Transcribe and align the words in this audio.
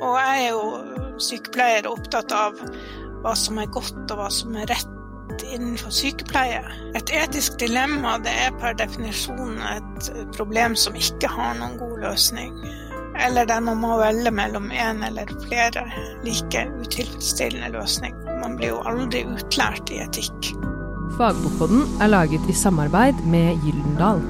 Og 0.00 0.16
jeg 0.16 0.46
er 0.46 0.50
jo 0.54 1.18
sykepleier 1.20 1.88
og 1.88 1.98
opptatt 1.98 2.32
av 2.32 2.56
hva 3.20 3.34
som 3.36 3.60
er 3.60 3.68
godt 3.74 4.08
og 4.08 4.22
hva 4.22 4.30
som 4.32 4.56
er 4.56 4.70
rett 4.70 5.44
innenfor 5.44 5.92
sykepleie. 5.94 6.62
Et 6.98 7.12
etisk 7.20 7.58
dilemma 7.60 8.16
det 8.24 8.32
er 8.46 8.54
per 8.60 8.76
definisjon 8.80 9.60
et 9.70 10.10
problem 10.36 10.76
som 10.78 10.96
ikke 10.98 11.30
har 11.30 11.58
noen 11.60 11.76
god 11.80 12.00
løsning. 12.06 12.56
Eller 13.20 13.44
der 13.48 13.60
man 13.64 13.80
må 13.82 13.98
velge 14.00 14.32
mellom 14.32 14.70
én 14.72 15.04
eller 15.06 15.28
flere 15.44 15.84
like 16.24 16.64
utilfredsstillende 16.80 17.72
løsninger. 17.76 18.40
Man 18.40 18.56
blir 18.56 18.72
jo 18.74 18.82
aldri 18.88 19.26
utlært 19.28 19.92
i 19.92 20.00
etikk. 20.00 20.52
Fagbokpodden 21.18 21.84
er 22.00 22.12
laget 22.14 22.48
i 22.48 22.56
samarbeid 22.56 23.18
med 23.28 23.60
Gyldendal. 23.66 24.22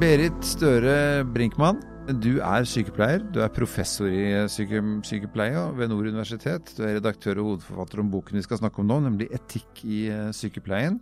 Berit 0.00 0.36
Støre 0.46 1.24
Brinkmann, 1.34 1.80
du 2.16 2.38
er 2.42 2.66
sykepleier. 2.68 3.22
Du 3.32 3.40
er 3.44 3.52
professor 3.54 4.10
i 4.10 4.46
syke, 4.50 4.80
sykepleie 5.06 5.66
ved 5.76 5.90
Nord 5.92 6.08
universitet. 6.10 6.72
Du 6.76 6.84
er 6.86 6.96
redaktør 6.98 7.40
og 7.42 7.50
hovedforfatter 7.50 8.02
om 8.02 8.10
boken 8.12 8.40
vi 8.40 8.46
skal 8.46 8.60
snakke 8.62 8.82
om 8.82 8.88
nå, 8.90 9.00
nemlig 9.06 9.28
'Etikk 9.30 9.84
i 9.84 10.06
eh, 10.08 10.32
sykepleien'. 10.36 11.00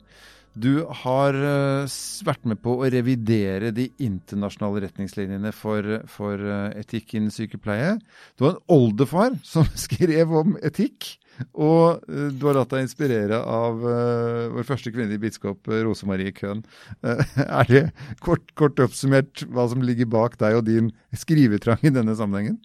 Du 0.59 0.83
har 1.05 1.37
uh, 1.37 1.99
vært 2.27 2.47
med 2.49 2.59
på 2.65 2.73
å 2.81 2.89
revidere 2.91 3.71
de 3.75 3.89
internasjonale 4.03 4.83
retningslinjene 4.89 5.53
for, 5.55 6.01
for 6.11 6.41
uh, 6.41 6.73
etikk 6.79 7.15
innen 7.15 7.31
sykepleie. 7.35 7.99
Du 8.35 8.47
har 8.47 8.57
en 8.57 8.65
oldefar 8.75 9.37
som 9.47 9.69
skrev 9.87 10.33
om 10.35 10.57
etikk. 10.65 11.13
Og 11.53 12.03
uh, 12.09 12.29
du 12.35 12.47
har 12.49 12.59
latt 12.59 12.73
deg 12.75 12.87
inspirere 12.87 13.41
av 13.43 13.79
vår 13.79 14.67
første 14.67 14.93
kvinnelige 14.95 15.23
biskop, 15.27 15.69
Rose 15.69 16.09
Marie 16.09 16.35
Køhn. 16.35 16.65
er 17.61 17.71
det 17.71 17.85
kort, 18.25 18.51
kort 18.59 18.81
oppsummert 18.83 19.45
hva 19.53 19.69
som 19.71 19.85
ligger 19.85 20.11
bak 20.11 20.39
deg 20.41 20.59
og 20.59 20.67
din 20.69 20.93
skrivetrang 21.17 21.85
i 21.87 21.95
denne 21.95 22.17
sammenhengen? 22.19 22.59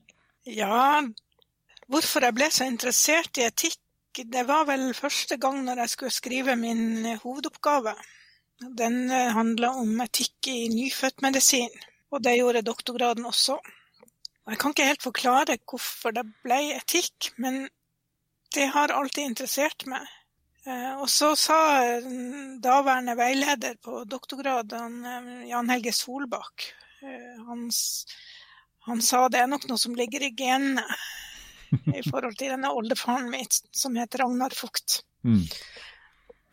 Ja, 0.50 1.00
hvorfor 1.92 2.26
jeg 2.26 2.36
ble 2.36 2.50
så 2.52 2.68
interessert 2.68 3.40
i 3.40 3.48
etikk 3.48 3.80
det 4.14 4.44
var 4.46 4.68
vel 4.70 4.92
første 4.94 5.40
gang 5.42 5.64
når 5.66 5.84
jeg 5.84 5.90
skulle 5.90 6.14
skrive 6.14 6.56
min 6.56 7.06
hovedoppgave. 7.24 7.96
Den 8.78 9.10
eh, 9.10 9.32
handla 9.34 9.74
om 9.82 10.02
etikk 10.06 10.48
i 10.52 10.68
nyfødtmedisin, 10.70 11.72
og 12.14 12.22
det 12.24 12.38
gjorde 12.38 12.62
doktorgraden 12.62 13.26
også. 13.26 13.58
Jeg 14.50 14.60
kan 14.60 14.76
ikke 14.76 14.86
helt 14.86 15.04
forklare 15.04 15.58
hvorfor 15.66 16.14
det 16.14 16.28
ble 16.44 16.60
etikk, 16.76 17.32
men 17.42 17.66
det 18.54 18.70
har 18.76 18.94
alltid 18.94 19.32
interessert 19.32 19.86
meg. 19.90 20.08
Eh, 20.66 20.94
og 20.96 21.10
så 21.12 21.34
sa 21.36 21.58
daværende 22.64 23.18
veileder 23.20 23.76
på 23.84 24.04
doktorgrad, 24.08 24.74
eh, 24.74 25.50
Jan 25.50 25.72
Helge 25.74 25.94
Solbakk, 25.96 26.70
han, 27.04 27.66
han 28.88 29.02
sa 29.04 29.26
det 29.28 29.42
er 29.42 29.50
nok 29.52 29.66
noe 29.68 29.82
som 29.82 29.96
ligger 29.98 30.24
i 30.24 30.30
genene 30.40 30.86
i 31.92 32.04
forhold 32.12 32.38
til 32.40 32.54
denne 32.54 32.72
oldefaren 32.72 33.28
min 33.32 33.50
som 33.52 33.98
heter 34.00 34.24
Ragnar 34.24 34.56
Fugt. 34.56 35.02
Mm. 35.28 35.44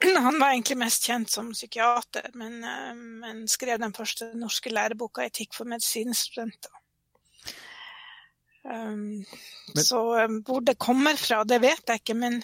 Han 0.24 0.38
var 0.40 0.54
egentlig 0.54 0.78
mest 0.80 1.06
kjent 1.06 1.30
som 1.30 1.52
psykiater, 1.52 2.30
men, 2.34 2.62
eh, 2.64 2.94
men 2.94 3.42
skrev 3.48 3.80
den 3.82 3.94
første 3.96 4.30
norske 4.34 4.72
læreboka 4.72 5.26
'Etikk 5.26 5.54
for 5.54 5.68
medisinstudenter'. 5.68 6.79
Um, 8.64 9.24
så 9.76 10.00
um, 10.26 10.40
hvor 10.44 10.60
det 10.60 10.76
kommer 10.78 11.16
fra, 11.16 11.44
det 11.48 11.60
vet 11.62 11.80
jeg 11.88 12.02
ikke, 12.02 12.16
men 12.18 12.40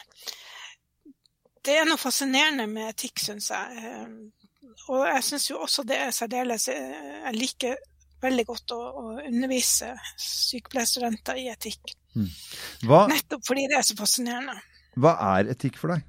det 1.66 1.74
er 1.76 1.88
noe 1.88 2.00
fascinerende 2.00 2.68
med 2.70 2.94
etikk, 2.94 3.20
syns 3.20 3.50
jeg. 3.52 3.84
Um, 4.06 4.16
og 4.92 5.04
jeg 5.08 5.26
syns 5.26 5.50
jo 5.50 5.60
også 5.64 5.84
det 5.88 5.96
er 5.98 6.10
særdeles 6.14 6.66
eh, 6.70 6.96
Jeg 7.24 7.34
liker 7.34 7.78
veldig 8.22 8.44
godt 8.46 8.74
å, 8.76 8.78
å 8.78 9.06
undervise 9.24 9.92
sykepleierstudenter 10.20 11.40
i 11.40 11.48
etikk. 11.52 11.94
Mm. 12.16 12.28
Hva, 12.88 13.06
Nettopp 13.10 13.44
fordi 13.46 13.66
det 13.70 13.80
er 13.80 13.86
så 13.86 13.96
fascinerende. 13.98 14.56
Hva 14.96 15.16
er 15.36 15.50
etikk 15.52 15.80
for 15.80 15.92
deg? 15.92 16.04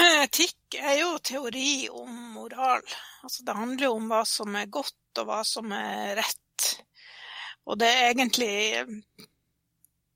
Etikk 0.00 0.78
er 0.80 0.96
jo 1.02 1.10
teori 1.22 1.88
om 1.92 2.10
moral. 2.34 2.82
Altså 3.24 3.44
det 3.46 3.56
handler 3.56 3.86
jo 3.86 3.94
om 3.98 4.08
hva 4.10 4.22
som 4.28 4.56
er 4.58 4.70
godt 4.72 5.20
og 5.20 5.28
hva 5.28 5.42
som 5.46 5.70
er 5.76 6.16
rett. 6.18 6.70
Og 7.70 7.78
det 7.78 7.88
er 7.88 8.08
egentlig 8.10 8.54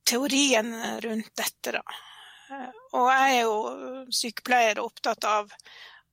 teorien 0.04 0.72
rundt 1.04 1.32
dette, 1.38 1.78
da. 1.78 1.82
Og 2.94 3.08
jeg 3.08 3.36
er 3.38 3.40
jo 3.46 4.10
sykepleier 4.12 4.80
og 4.80 4.90
opptatt 4.90 5.26
av 5.26 5.54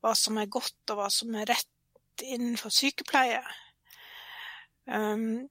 hva 0.01 0.13
som 0.17 0.39
er 0.41 0.49
godt 0.51 0.93
og 0.93 1.01
hva 1.01 1.09
som 1.13 1.35
er 1.37 1.49
rett 1.49 2.23
innenfor 2.25 2.73
sykepleie. 2.73 3.41
Um, 4.89 5.47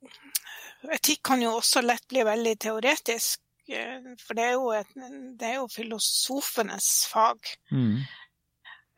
etikk 0.91 1.23
kan 1.27 1.43
jo 1.43 1.57
også 1.59 1.83
lett 1.85 2.07
bli 2.11 2.25
veldig 2.27 2.55
teoretisk, 2.65 3.43
eh, 3.71 4.11
for 4.19 4.39
det 4.39 4.47
er 4.47 4.57
jo, 4.57 4.71
et, 4.75 4.97
det 5.39 5.53
er 5.53 5.61
jo 5.61 5.69
filosofenes 5.71 6.89
fag. 7.11 7.53
Mm. 7.71 8.01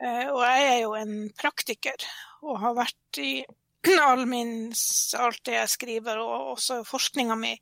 Uh, 0.03 0.29
og 0.33 0.41
jeg 0.47 0.69
er 0.71 0.79
jo 0.83 0.95
en 0.99 1.17
praktiker, 1.39 2.07
og 2.43 2.63
har 2.65 2.79
vært 2.81 3.23
i 3.23 3.33
all 4.03 4.25
min, 4.27 4.73
alt 5.19 5.43
det 5.47 5.57
jeg 5.57 5.73
skriver, 5.77 6.21
og 6.23 6.55
også 6.57 6.83
forskninga 6.87 7.37
mi, 7.39 7.53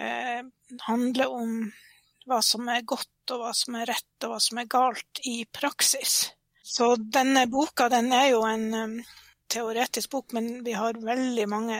eh, 0.00 0.40
handler 0.86 1.34
om 1.34 1.60
hva 2.28 2.40
som 2.44 2.68
er 2.68 2.84
godt, 2.86 3.32
og 3.32 3.42
hva 3.42 3.52
som 3.56 3.78
er 3.80 3.88
rett, 3.88 4.24
og 4.24 4.34
hva 4.34 4.40
som 4.42 4.60
er 4.60 4.70
galt 4.70 5.22
i 5.26 5.40
praksis. 5.52 6.32
Så 6.62 6.94
denne 7.00 7.46
boka, 7.48 7.88
den 7.88 8.12
er 8.12 8.34
jo 8.34 8.42
en 8.44 8.66
um, 8.74 8.98
teoretisk 9.48 10.12
bok, 10.12 10.34
men 10.36 10.58
vi 10.64 10.74
har 10.76 10.98
veldig 11.00 11.46
mange 11.48 11.78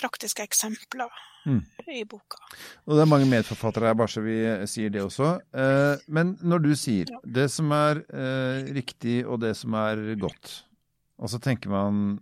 praktiske 0.00 0.46
eksempler 0.46 1.10
mm. 1.44 1.60
i 1.92 2.04
boka. 2.08 2.40
Og 2.88 2.96
det 2.96 3.04
er 3.04 3.10
mange 3.10 3.28
medforfattere 3.28 3.90
her, 3.90 3.98
bare 4.00 4.12
så 4.12 4.24
vi 4.24 4.38
sier 4.70 4.92
det 4.94 5.02
også. 5.04 5.34
Eh, 5.52 6.00
men 6.08 6.34
når 6.40 6.64
du 6.64 6.70
sier 6.78 7.12
ja. 7.12 7.20
det 7.40 7.50
som 7.52 7.68
er 7.76 8.00
eh, 8.08 8.70
riktig 8.80 9.20
og 9.26 9.42
det 9.44 9.52
som 9.60 9.76
er 9.76 10.00
godt, 10.20 10.62
og 11.20 11.28
så 11.28 11.40
tenker 11.42 11.72
man 11.72 12.16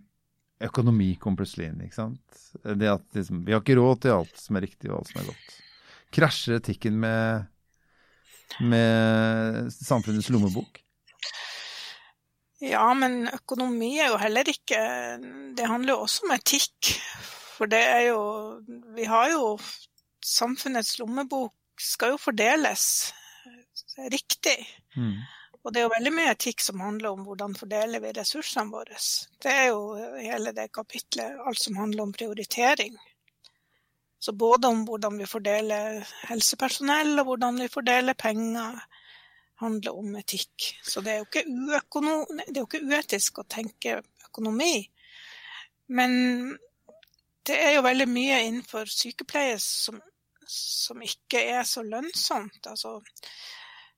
økonomi 0.63 1.13
kom 1.21 1.37
plutselig 1.39 1.69
inn, 1.69 1.79
ikke 1.85 1.97
sant. 2.01 2.43
Det 2.63 2.91
at 2.91 3.15
liksom, 3.15 3.43
vi 3.47 3.55
har 3.55 3.63
ikke 3.63 3.77
råd 3.79 4.03
til 4.03 4.17
alt 4.17 4.41
som 4.41 4.59
er 4.59 4.65
riktig 4.67 4.91
og 4.91 4.99
alt 4.99 5.11
som 5.11 5.21
er 5.21 5.29
godt. 5.31 5.57
Krasjer 6.15 6.59
etikken 6.59 6.97
med, 6.99 7.47
med 8.59 9.69
samfunnets 9.73 10.29
lommebok? 10.33 10.81
Ja, 12.59 12.89
men 12.97 13.29
økonomi 13.31 13.93
er 14.03 14.09
jo 14.11 14.17
heller 14.19 14.49
ikke 14.51 14.79
Det 15.55 15.67
handler 15.69 15.93
jo 15.93 16.01
også 16.03 16.25
om 16.27 16.33
etikk. 16.35 16.89
For 17.55 17.71
det 17.71 17.79
er 17.79 18.01
jo 18.09 18.19
Vi 18.97 19.05
har 19.07 19.29
jo 19.31 19.53
Samfunnets 20.25 20.97
lommebok 20.99 21.55
skal 21.79 22.11
jo 22.11 22.17
fordeles 22.19 23.13
riktig. 24.11 24.57
Mm. 24.99 25.21
Og 25.69 25.73
det 25.73 25.83
er 25.83 25.85
jo 25.85 25.91
veldig 25.93 26.11
mye 26.15 26.31
etikk 26.33 26.63
som 26.65 26.79
handler 26.81 27.11
om 27.13 27.19
hvordan 27.27 27.51
fordeler 27.53 28.01
vi 28.01 28.11
ressursene 28.17 28.71
våre. 28.73 28.95
Det 29.37 29.51
er 29.53 29.67
jo 29.69 29.81
hele 30.17 30.49
det 30.57 30.71
kapitlet, 30.73 31.35
alt 31.45 31.59
som 31.61 31.75
handler 31.77 32.07
om 32.07 32.13
prioritering. 32.15 32.95
Så 34.17 34.33
både 34.33 34.71
om 34.73 34.79
hvordan 34.87 35.19
vi 35.21 35.27
fordeler 35.29 35.99
helsepersonell, 36.31 37.11
og 37.21 37.27
hvordan 37.27 37.61
vi 37.61 37.67
fordeler 37.69 38.17
penger, 38.17 38.79
handler 39.61 39.99
om 40.01 40.15
etikk. 40.17 40.71
Så 40.81 41.03
det 41.05 41.13
er 41.13 41.21
jo 41.21 41.27
ikke, 41.27 41.43
det 41.45 42.47
er 42.47 42.57
jo 42.57 42.65
ikke 42.65 42.81
uetisk 42.89 43.43
å 43.43 43.45
tenke 43.45 43.99
økonomi. 44.25 44.73
Men 45.93 46.15
det 47.45 47.59
er 47.61 47.75
jo 47.75 47.83
veldig 47.85 48.07
mye 48.09 48.39
innenfor 48.47 48.89
sykepleie 48.89 49.59
som, 49.61 50.01
som 50.49 51.05
ikke 51.05 51.45
er 51.53 51.61
så 51.61 51.85
lønnsomt. 51.85 52.57
Altså, 52.65 52.95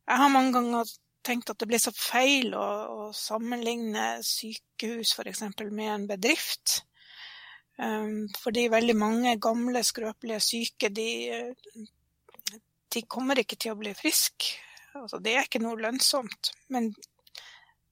jeg 0.03 0.19
har 0.19 0.35
mange 0.35 0.51
ganger 0.59 0.91
tenkt 1.25 1.51
at 1.53 1.59
det 1.61 1.67
blir 1.69 1.81
så 1.81 1.93
feil 1.95 2.55
å, 2.57 2.67
å 3.07 3.11
sammenligne 3.15 4.21
sykehus 4.25 5.13
f.eks. 5.15 5.43
med 5.69 5.93
en 5.93 6.07
bedrift. 6.09 6.81
Um, 7.81 8.27
fordi 8.37 8.67
veldig 8.69 8.97
mange 8.97 9.37
gamle, 9.41 9.81
skrøpelige 9.85 10.41
syke, 10.43 10.91
de, 10.93 11.09
de 12.93 13.05
kommer 13.09 13.41
ikke 13.41 13.57
til 13.57 13.73
å 13.73 13.79
bli 13.79 13.95
friske 13.97 14.59
Altså, 14.95 15.21
det 15.23 15.35
er 15.35 15.45
ikke 15.47 15.61
noe 15.63 15.79
lønnsomt. 15.79 16.51
Men 16.73 16.89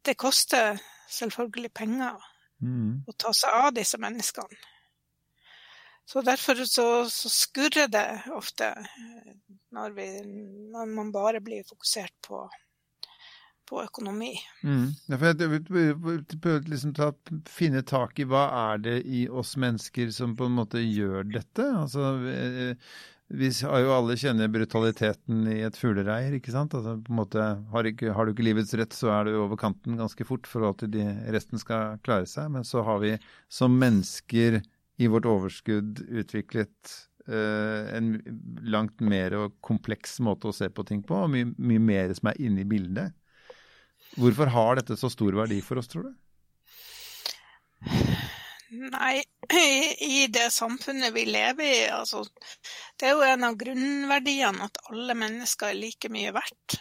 det 0.05 0.17
koster 0.19 0.79
selvfølgelig 1.09 1.71
penger 1.75 2.17
mm. 2.63 3.07
å 3.07 3.15
ta 3.17 3.31
seg 3.35 3.55
av 3.55 3.71
disse 3.77 3.99
menneskene. 4.01 4.59
Så 6.09 6.23
derfor 6.25 6.63
så, 6.65 6.87
så 7.13 7.29
skurrer 7.29 7.89
det 7.93 8.07
ofte 8.33 8.71
når, 9.77 9.91
vi, 9.93 10.07
når, 10.73 10.87
man 10.97 11.11
bare 11.13 11.41
blir 11.45 11.67
fokusert 11.69 12.15
på, 12.25 12.47
på 13.69 13.83
økonomi. 13.83 14.33
Mm. 14.65 14.89
Ja, 15.11 15.19
jeg 15.29 15.61
prøver 16.41 16.67
liksom 16.71 16.95
å 17.05 17.11
finne 17.49 17.85
tak 17.87 18.19
i 18.19 18.27
hva 18.29 18.47
er 18.73 18.83
det 18.83 18.97
i 19.05 19.27
oss 19.29 19.55
mennesker 19.61 20.11
som 20.15 20.35
på 20.39 20.49
en 20.49 20.57
måte 20.57 20.81
gjør 20.81 21.29
dette? 21.29 21.65
Altså, 21.83 22.11
eh, 22.33 22.91
vi 23.29 23.51
har 23.61 23.83
jo 23.83 23.91
alle 23.93 24.17
kjenner 24.17 24.49
brutaliteten 24.49 25.43
i 25.53 25.59
et 25.67 25.77
fuglereir, 25.77 26.33
ikke 26.39 26.53
sant. 26.53 26.73
Altså, 26.73 26.95
har, 26.97 27.91
har, 28.15 28.25
du 28.25 28.33
ikke 28.33 28.47
livets 28.47 28.73
rett, 28.79 28.95
så 28.95 29.11
er 29.13 29.29
du 29.29 29.35
over 29.43 29.59
kanten 29.61 29.99
ganske 29.99 30.25
fort 30.25 30.49
for 30.49 30.65
at 30.71 30.81
de, 30.89 31.05
resten 31.29 31.61
skal 31.61 32.01
klare 32.05 32.25
seg. 32.29 32.49
Men 32.55 32.65
så 32.65 32.81
har 32.87 33.03
vi 33.03 33.13
som 33.53 33.77
mennesker 33.77 34.63
i 34.99 35.11
vårt 35.11 35.29
overskudd 35.29 36.03
utviklet 36.09 36.97
Uh, 37.29 37.85
en 37.93 38.15
langt 38.65 39.03
mer 39.05 39.35
kompleks 39.61 40.15
måte 40.25 40.49
å 40.49 40.53
se 40.55 40.65
på 40.73 40.81
ting 40.87 41.03
på, 41.05 41.13
og 41.13 41.29
mye, 41.29 41.51
mye 41.61 41.81
mer 41.83 42.13
som 42.17 42.31
er 42.31 42.39
inne 42.41 42.63
i 42.63 42.65
bildet. 42.65 43.13
Hvorfor 44.19 44.51
har 44.51 44.79
dette 44.79 44.97
så 44.99 45.09
stor 45.11 45.37
verdi 45.37 45.61
for 45.63 45.79
oss, 45.79 45.87
tror 45.91 46.09
du? 46.09 46.15
Nei, 48.69 49.21
i 50.05 50.27
det 50.29 50.49
samfunnet 50.53 51.13
vi 51.15 51.23
lever 51.25 51.65
i, 51.65 51.87
altså 51.89 52.21
Det 52.99 53.07
er 53.07 53.15
jo 53.15 53.25
en 53.25 53.47
av 53.47 53.57
grunnverdiene 53.57 54.67
at 54.67 54.81
alle 54.91 55.15
mennesker 55.17 55.71
er 55.71 55.79
like 55.79 56.11
mye 56.13 56.33
verdt. 56.35 56.77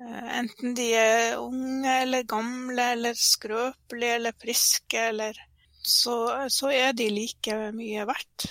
Eh, 0.00 0.26
enten 0.40 0.74
de 0.76 0.88
er 0.96 1.38
unge 1.40 1.94
eller 2.02 2.28
gamle 2.28 2.90
eller 2.96 3.16
skrøpelige 3.16 4.18
eller 4.18 4.36
friske 4.40 5.06
eller 5.12 5.38
så, 5.80 6.48
så 6.52 6.72
er 6.76 6.92
de 6.96 7.08
like 7.12 7.56
mye 7.76 8.04
verdt. 8.08 8.50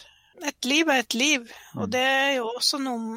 Et 0.49 0.65
liv 0.69 0.89
er 0.89 1.03
et 1.03 1.15
liv, 1.17 1.47
og 1.75 1.87
mm. 1.87 1.91
det 1.93 2.01
er 2.01 2.33
jo 2.37 2.47
også 2.55 2.79
noe 2.79 3.07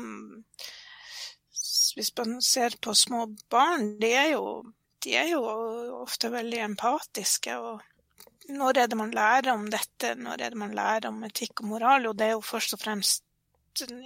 Hvis 1.93 2.11
man 2.17 2.41
ser 2.43 2.75
på 2.83 2.95
små 2.97 3.27
barn, 3.53 3.99
de 4.01 4.09
er 4.17 4.31
jo, 4.33 4.63
de 5.03 5.17
er 5.19 5.33
jo 5.33 5.43
ofte 6.03 6.31
veldig 6.33 6.61
empatiske. 6.69 7.57
og 7.59 7.81
når 8.49 8.79
er 8.79 8.89
det 8.91 8.99
man 8.99 9.13
lærer 9.15 9.53
om 9.53 9.69
dette, 9.71 10.15
når 10.19 10.41
er 10.41 10.51
det 10.51 10.59
man 10.59 10.75
lærer 10.75 11.09
om 11.09 11.23
etikk 11.25 11.63
og 11.63 11.69
moral? 11.75 12.09
Og 12.11 12.17
det 12.19 12.27
er 12.27 12.35
jo 12.37 12.43
først 12.45 12.75
og 12.75 12.81
fremst 12.83 13.25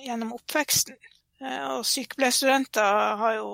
gjennom 0.05 0.35
oppveksten. 0.37 0.99
Eh, 1.41 1.65
og 1.73 1.87
sykepleierstudenter 1.89 3.17
har 3.23 3.39
jo 3.39 3.49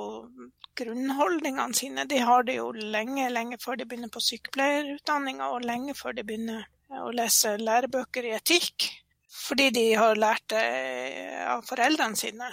grunnholdningene 0.79 1.77
sine. 1.77 2.07
De 2.09 2.19
har 2.19 2.45
det 2.49 2.59
jo 2.59 2.71
lenge, 2.73 3.31
lenge 3.31 3.59
før 3.63 3.79
de 3.79 3.87
begynner 3.87 4.13
på 4.13 4.23
sykepleierutdanninga, 4.25 5.53
og 5.53 5.67
lenge 5.67 5.95
før 5.99 6.17
de 6.17 6.27
begynner 6.27 6.67
å 7.03 7.11
lese 7.15 7.57
lærebøker 7.61 8.29
i 8.29 8.37
etikk. 8.37 8.91
Fordi 9.33 9.71
de 9.73 9.87
har 9.97 10.19
lært 10.21 10.45
det 10.53 10.65
av 11.49 11.63
foreldrene 11.67 12.19
sine. 12.19 12.51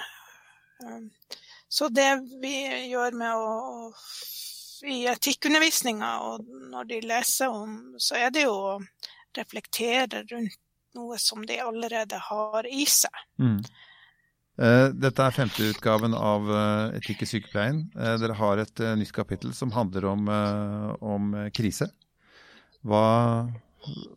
Eh, 0.83 1.37
så 1.69 1.89
det 1.93 2.11
vi 2.41 2.55
gjør 2.89 3.17
med 3.17 3.35
å 3.37 3.91
i 4.87 5.03
etikkundervisninga, 5.11 6.09
og 6.29 6.47
når 6.71 6.89
de 6.89 7.03
leser 7.09 7.51
om, 7.51 7.77
så 7.99 8.19
er 8.19 8.33
det 8.33 8.45
jo 8.47 8.55
å 8.55 8.79
reflektere 9.37 10.23
rundt 10.31 10.57
noe 10.97 11.19
som 11.21 11.45
de 11.45 11.59
allerede 11.61 12.17
har 12.29 12.67
i 12.69 12.85
seg. 12.89 13.23
Mm. 13.41 13.61
Eh, 14.59 14.87
dette 14.91 15.23
er 15.23 15.35
femte 15.35 15.69
utgaven 15.71 16.15
av 16.17 16.49
eh, 16.51 16.97
Etikk 16.99 17.23
i 17.23 17.29
sykepleien. 17.29 17.85
Eh, 17.95 18.15
dere 18.19 18.35
har 18.35 18.59
et 18.59 18.83
nytt 18.99 19.13
kapittel 19.15 19.53
som 19.55 19.71
handler 19.75 20.09
om, 20.09 20.27
om 20.99 21.31
krise. 21.55 21.87
Hva, 22.83 23.03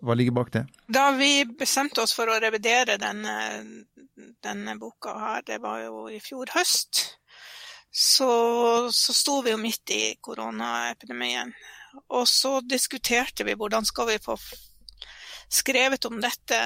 hva, 0.00 0.16
ligger 0.18 0.34
bak 0.34 0.52
det? 0.54 0.64
Da 0.90 1.10
vi 1.18 1.44
bestemte 1.46 2.02
oss 2.02 2.14
for 2.16 2.30
å 2.30 2.40
revidere 2.42 2.98
denne, 3.02 3.36
denne 4.42 4.76
boka 4.80 5.14
her, 5.18 5.46
det 5.46 5.60
var 5.62 5.82
jo 5.84 6.06
i 6.10 6.18
fjor 6.22 6.50
høst, 6.56 7.04
så, 7.92 8.92
så 8.92 9.14
sto 9.14 9.42
vi 9.44 9.52
jo 9.52 9.60
midt 9.60 9.90
i 9.92 10.02
koronaepidemien. 10.20 11.52
Og 12.16 12.24
så 12.28 12.60
diskuterte 12.64 13.44
vi 13.44 13.56
hvordan 13.58 13.84
skal 13.84 14.08
vi 14.08 14.20
få 14.22 14.38
skrevet 15.52 16.08
om 16.08 16.16
dette, 16.22 16.58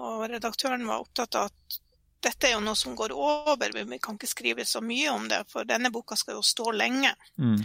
og 0.00 0.24
redaktøren 0.32 0.86
var 0.88 1.04
opptatt 1.04 1.36
av 1.36 1.50
at 1.50 1.80
dette 2.24 2.48
er 2.48 2.54
jo 2.54 2.62
noe 2.64 2.78
som 2.78 2.94
går 2.96 3.12
over, 3.12 3.74
vi 3.76 3.98
kan 4.00 4.16
ikke 4.16 4.30
skrive 4.30 4.64
så 4.64 4.80
mye 4.80 5.12
om 5.12 5.26
det, 5.28 5.42
for 5.52 5.68
denne 5.68 5.92
boka 5.92 6.16
skal 6.16 6.38
jo 6.38 6.46
stå 6.46 6.72
lenge. 6.72 7.12
Mm. 7.36 7.58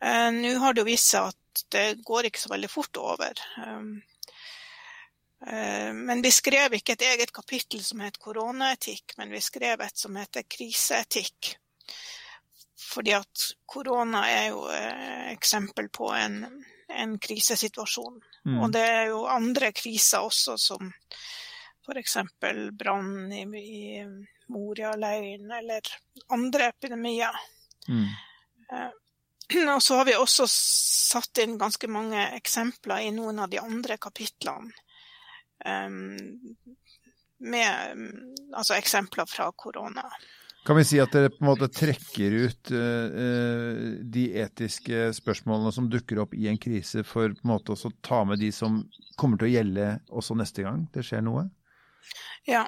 Uh, 0.00 0.30
Nå 0.32 0.54
har 0.62 0.72
det 0.72 0.84
jo 0.84 0.88
vist 0.88 1.12
seg 1.12 1.28
at 1.28 1.64
det 1.72 1.86
går 2.06 2.30
ikke 2.30 2.40
så 2.40 2.52
veldig 2.54 2.70
fort 2.72 3.00
over. 3.00 3.42
Um, 3.60 3.90
uh, 5.44 5.92
men 5.92 6.24
vi 6.24 6.32
skrev 6.32 6.78
ikke 6.80 6.96
et 6.96 7.04
eget 7.10 7.36
kapittel 7.36 7.84
som 7.84 8.00
het 8.04 8.16
koronaetikk, 8.16 9.18
men 9.20 9.36
vi 9.36 9.44
skrev 9.44 9.84
et 9.84 10.00
som 10.00 10.16
heter 10.16 10.48
kriseetikk. 10.48 11.58
Fordi 12.96 13.12
at 13.12 13.48
korona 13.68 14.22
er 14.32 14.46
jo 14.54 14.62
eh, 14.72 15.32
eksempel 15.34 15.90
på 15.92 16.08
en, 16.16 16.38
en 16.88 17.18
krisesituasjon. 17.20 18.22
Mm. 18.48 18.60
Og 18.62 18.70
det 18.72 18.84
er 18.88 19.10
jo 19.10 19.26
andre 19.28 19.68
kriser 19.76 20.24
også, 20.24 20.56
som 20.56 20.92
f.eks. 21.84 22.16
brann 22.72 23.32
i, 23.36 23.42
i 23.60 23.82
Moria-leiren 24.48 25.52
eller 25.58 25.92
andre 26.32 26.70
epidemier. 26.72 27.36
Mm. 27.88 28.08
Eh, 28.72 28.94
og 29.74 29.82
så 29.82 30.00
har 30.00 30.08
vi 30.08 30.16
også 30.16 30.48
satt 30.50 31.44
inn 31.44 31.58
ganske 31.60 31.90
mange 31.92 32.30
eksempler 32.38 33.04
i 33.06 33.12
noen 33.14 33.44
av 33.44 33.52
de 33.52 33.60
andre 33.60 34.00
kapitlene. 34.00 34.72
Um, 35.66 36.16
med 37.38 38.00
altså 38.52 38.76
eksempler 38.76 39.28
fra 39.28 39.50
korona. 39.56 40.04
Kan 40.66 40.78
vi 40.80 40.84
si 40.88 40.98
at 40.98 41.12
dere 41.14 41.30
på 41.30 41.44
en 41.44 41.50
måte 41.52 41.68
trekker 41.70 42.34
ut 42.46 42.70
uh, 42.74 44.00
de 44.02 44.24
etiske 44.42 45.12
spørsmålene 45.14 45.70
som 45.74 45.86
dukker 45.90 46.24
opp 46.24 46.34
i 46.34 46.48
en 46.50 46.58
krise, 46.58 47.04
for 47.06 47.30
på 47.30 47.46
en 47.46 47.52
måte 47.52 47.76
også 47.76 47.92
ta 48.06 48.24
med 48.26 48.42
de 48.42 48.50
som 48.54 48.80
kommer 49.20 49.38
til 49.38 49.46
å 49.46 49.52
gjelde 49.52 49.90
også 50.10 50.34
neste 50.38 50.66
gang 50.66 50.88
det 50.94 51.06
skjer 51.06 51.22
noe? 51.26 51.46
Ja. 52.50 52.66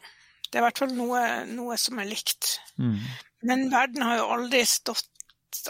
Det 0.48 0.56
er 0.56 0.62
i 0.62 0.64
hvert 0.64 0.80
fall 0.80 0.94
noe, 0.96 1.22
noe 1.50 1.74
som 1.76 1.98
er 2.00 2.08
likt. 2.08 2.54
Mm. 2.80 3.00
Men 3.50 3.66
verden 3.72 4.04
har 4.06 4.22
jo 4.22 4.28
aldri 4.38 4.64
stått 4.66 5.10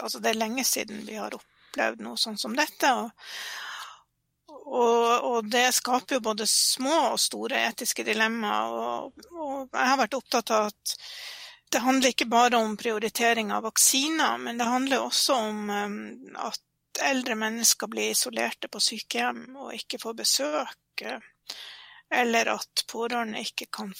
Altså, 0.03 0.19
det 0.19 0.33
er 0.33 0.37
lenge 0.41 0.65
siden 0.67 1.05
vi 1.07 1.15
har 1.15 1.31
opplevd 1.31 2.01
noe 2.03 2.19
sånn 2.19 2.35
som 2.37 2.51
dette. 2.55 2.89
og 2.99 3.11
og, 4.69 5.23
og, 5.25 5.47
det 5.49 5.69
skaper 5.73 6.17
jo 6.17 6.25
både 6.27 6.45
små 6.49 6.97
og 7.13 7.19
store 7.21 7.61
etiske 7.69 8.03
dilemmaer. 8.05 8.75
Og, 8.75 9.23
og 9.33 9.71
jeg 9.71 9.87
har 9.87 9.97
vært 10.01 10.17
opptatt 10.19 10.51
av 10.53 10.67
at 10.67 10.93
det 11.71 11.83
handler 11.83 12.13
ikke 12.13 12.29
bare 12.29 12.57
om 12.57 12.77
prioritering 12.77 13.51
av 13.53 13.63
vaksiner, 13.67 14.37
men 14.41 14.57
det 14.57 14.67
handler 14.69 15.05
også 15.05 15.35
om 15.49 15.69
um, 15.69 15.99
at 16.41 17.03
eldre 17.05 17.35
mennesker 17.39 17.87
blir 17.87 18.13
isolerte 18.13 18.67
på 18.71 18.81
sykehjem 18.83 19.43
og 19.55 19.75
ikke 19.77 19.99
får 20.01 20.17
besøk, 20.17 21.03
eller 22.09 22.55
at 22.55 22.83
pårørende 22.89 23.43
ikke 23.45 23.69
kan 23.71 23.93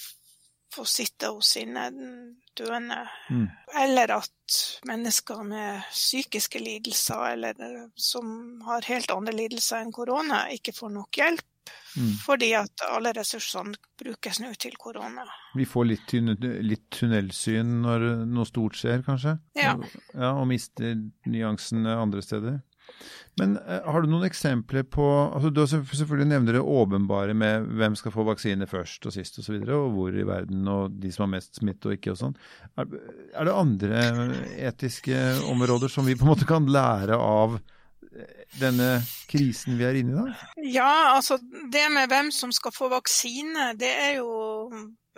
få 0.74 0.84
sitte 0.86 1.30
hos 1.34 1.54
sine 1.56 1.88
døende, 2.58 3.00
mm. 3.30 3.46
eller 3.82 4.12
at 4.18 4.58
mennesker 4.86 5.42
med 5.46 5.82
psykiske 5.90 6.58
lidelser 6.62 7.24
eller 7.32 7.88
som 7.94 8.60
har 8.66 8.86
helt 8.90 9.10
andre 9.14 9.34
lidelser 9.34 9.82
enn 9.82 9.94
korona, 9.94 10.44
ikke 10.54 10.74
får 10.76 10.94
nok 10.94 11.22
hjelp 11.22 11.49
Mm. 11.96 12.12
Fordi 12.22 12.52
at 12.54 12.84
alle 12.86 13.12
ressursene 13.16 13.74
brukes 13.98 14.38
nå 14.42 14.52
til 14.62 14.76
korona. 14.78 15.24
Vi 15.58 15.66
får 15.66 15.88
litt, 15.88 16.14
litt, 16.62 16.86
tunnelsyn 16.94 17.80
når 17.82 18.06
noe 18.30 18.46
stort 18.48 18.78
skjer, 18.78 19.02
kanskje? 19.06 19.36
Ja. 19.58 19.74
ja 20.14 20.34
og 20.36 20.46
mister 20.52 20.94
nyansene 21.26 21.96
andre 21.98 22.22
steder. 22.24 22.60
Men 23.38 23.56
eh, 23.56 23.82
har 23.86 24.02
du 24.02 24.10
noen 24.10 24.26
eksempler 24.26 24.82
på 24.90 25.04
altså 25.06 25.52
Du 25.54 25.60
selvfølgelig 25.62 26.28
nevner 26.32 26.58
det 26.58 26.62
åpenbare 26.62 27.34
med 27.38 27.68
hvem 27.78 27.96
skal 27.98 28.14
få 28.14 28.24
vaksine 28.26 28.66
først 28.70 29.06
og 29.06 29.14
sist 29.14 29.38
osv., 29.38 29.40
og, 29.40 29.46
så 29.46 29.54
videre, 29.54 29.78
og 29.78 29.92
hvor 29.94 30.16
i 30.16 30.26
verden, 30.26 30.64
og 30.68 30.96
de 31.00 31.12
som 31.14 31.26
har 31.26 31.34
mest 31.36 31.60
smitte 31.60 31.90
og 31.90 31.98
ikke 31.98 32.14
og 32.14 32.20
sånn. 32.20 32.38
Er, 32.78 32.96
er 33.34 33.48
det 33.48 33.56
andre 33.56 34.06
etiske 34.70 35.20
områder 35.50 35.92
som 35.92 36.08
vi 36.08 36.18
på 36.18 36.26
en 36.26 36.32
måte 36.34 36.48
kan 36.48 36.66
lære 36.70 37.18
av 37.18 37.60
denne 38.60 38.88
krisen 39.30 39.76
vi 39.78 39.86
er 39.86 39.98
inne 40.00 40.14
i 40.14 40.16
da? 40.18 40.48
Ja, 40.66 40.94
altså 41.14 41.38
det 41.72 41.86
med 41.94 42.10
hvem 42.10 42.30
som 42.34 42.52
skal 42.52 42.74
få 42.74 42.90
vaksine, 42.90 43.72
det 43.78 43.90
er 43.90 44.16
jo 44.18 44.30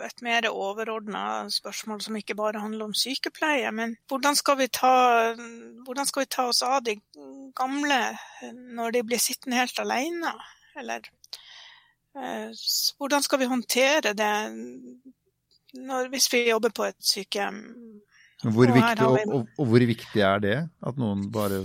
et 0.03 0.21
mer 0.25 0.47
overordna 0.49 1.49
spørsmål 1.53 2.01
som 2.01 2.17
ikke 2.17 2.35
bare 2.35 2.61
handler 2.61 2.89
om 2.89 2.95
sykepleie. 2.97 3.71
Men 3.71 3.95
hvordan 4.09 4.35
skal, 4.35 4.57
vi 4.59 4.67
ta, 4.67 5.33
hvordan 5.85 6.09
skal 6.09 6.25
vi 6.25 6.31
ta 6.35 6.47
oss 6.49 6.63
av 6.65 6.81
de 6.85 6.97
gamle 7.57 7.99
når 8.77 8.97
de 8.97 9.03
blir 9.07 9.21
sittende 9.21 9.61
helt 9.61 9.79
alene? 9.79 10.33
Eller 10.79 11.05
eh, 12.17 12.49
hvordan 12.97 13.25
skal 13.25 13.43
vi 13.43 13.51
håndtere 13.51 14.15
det 14.17 14.33
når, 15.73 16.09
hvis 16.13 16.29
vi 16.33 16.47
jobber 16.49 16.73
på 16.73 16.89
et 16.89 16.99
sykehjem? 16.99 17.61
Hvor 18.43 18.67
viktig, 18.75 19.07
og, 19.07 19.19
og, 19.31 19.51
og 19.57 19.67
hvor 19.71 19.85
viktig 19.87 20.21
er 20.21 20.41
det? 20.43 20.57
At 20.83 20.97
noen 20.99 21.29
bare 21.31 21.63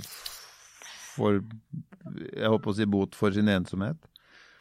får 1.19 1.43
jeg 2.19 2.51
håper 2.53 2.73
å 2.73 2.77
si 2.77 2.87
bot 2.89 3.17
for 3.19 3.35
sin 3.35 3.51
ensomhet? 3.53 3.99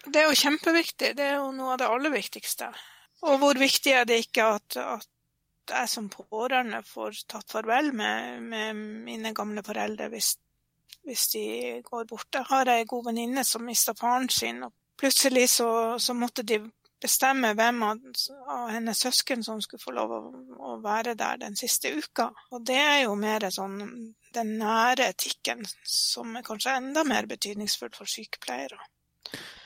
Det 0.08 0.22
er 0.22 0.30
jo 0.30 0.40
kjempeviktig. 0.40 1.14
Det 1.18 1.26
er 1.26 1.38
jo 1.40 1.52
noe 1.56 1.76
av 1.76 1.82
det 1.82 1.92
aller 1.92 2.14
viktigste. 2.14 2.72
Og 3.28 3.40
hvor 3.42 3.60
viktig 3.60 3.94
er 3.98 4.08
det 4.08 4.22
ikke 4.26 4.50
at, 4.58 4.78
at 4.78 5.08
jeg 5.68 5.92
som 5.92 6.10
pårørende 6.12 6.82
får 6.88 7.24
tatt 7.32 7.52
farvel 7.52 7.92
med, 7.96 8.44
med 8.44 8.82
mine 9.08 9.34
gamle 9.36 9.64
foreldre 9.66 10.10
hvis, 10.14 10.36
hvis, 11.08 11.28
de 11.34 11.46
går 11.86 12.08
bort. 12.10 12.30
Jeg 12.34 12.48
har 12.52 12.72
ei 12.72 12.86
god 12.88 13.10
venninne 13.10 13.44
som 13.48 13.66
mista 13.68 13.96
faren 13.98 14.30
sin, 14.32 14.64
og 14.68 14.76
plutselig 15.00 15.48
så, 15.58 15.70
så 16.00 16.16
måtte 16.18 16.46
de 16.48 16.62
bestemme 17.02 17.52
hvem 17.58 17.84
av, 17.86 18.00
av, 18.48 18.70
hennes 18.74 19.02
søsken 19.04 19.44
som 19.46 19.60
skulle 19.62 19.84
få 19.84 19.94
lov 19.98 20.14
å, 20.14 20.22
å, 20.58 20.78
være 20.82 21.14
der 21.20 21.44
den 21.44 21.58
siste 21.60 21.92
uka. 21.94 22.32
Og 22.52 22.64
det 22.66 22.80
er 22.80 23.02
jo 23.04 23.18
mer 23.20 23.50
sånn 23.54 23.78
den 24.38 24.58
nære 24.62 25.10
etikken 25.12 25.66
som 25.88 26.36
er 26.38 26.46
kanskje 26.46 26.78
enda 26.80 27.04
mer 27.08 27.28
betydningsfull 27.30 27.92
for 27.96 28.10
sykepleiere. 28.10 28.80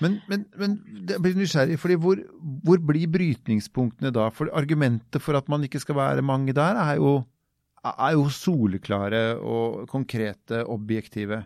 Men, 0.01 0.18
men, 0.30 0.46
men 0.58 0.78
det 1.08 1.20
blir 1.22 1.36
nysgjerrig, 1.38 1.78
fordi 1.80 1.98
hvor, 2.01 2.22
hvor, 2.66 2.82
blir 2.90 3.10
brytningspunktene 3.13 4.10
da? 4.16 4.30
For 4.34 4.50
argumentet 4.58 5.22
for 5.22 5.38
at 5.38 5.50
man 5.51 5.66
ikke 5.68 5.82
skal 5.84 6.00
være 6.00 6.25
mange 6.25 6.56
der, 6.58 6.80
er 6.82 6.98
jo, 6.98 7.20
er 7.86 8.16
jo 8.18 8.25
soleklare 8.34 9.22
og 9.38 9.86
konkrete, 9.92 10.63
objektive. 10.66 11.44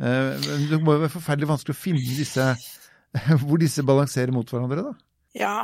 Eh, 0.00 0.50
det 0.70 0.82
må 0.82 0.98
jo 0.98 1.04
være 1.06 1.14
forferdelig 1.16 1.50
vanskelig 1.54 1.76
å 1.76 1.80
finne 1.80 2.04
disse 2.04 2.50
hvor 3.46 3.60
disse 3.60 3.84
balanserer 3.86 4.34
mot 4.34 4.50
hverandre, 4.52 4.90
da? 4.90 4.94
Ja, 5.38 5.56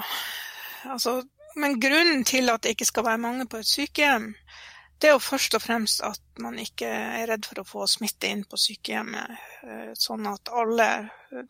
altså 0.85 1.23
Men 1.57 1.77
grunnen 1.79 2.25
til 2.27 2.51
at 2.51 2.65
det 2.65 2.73
ikke 2.75 2.89
skal 2.89 3.05
være 3.07 3.21
mange 3.23 3.45
på 3.47 3.61
et 3.63 3.69
sykehjem, 3.69 4.33
det 5.05 5.11
er 5.11 5.19
jo 5.19 5.21
først 5.21 5.53
og 5.59 5.61
fremst 5.61 6.01
at 6.01 6.39
man 6.41 6.55
ikke 6.57 6.89
er 6.89 7.27
redd 7.29 7.45
for 7.45 7.61
å 7.61 7.67
få 7.69 7.87
smitte 7.93 8.31
inn 8.33 8.41
på 8.49 8.57
sykehjemmet, 8.57 9.35
eh, 9.69 9.91
sånn 10.01 10.25
at 10.31 10.49
alle 10.49 10.87